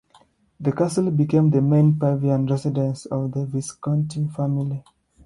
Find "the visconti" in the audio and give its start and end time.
3.31-4.27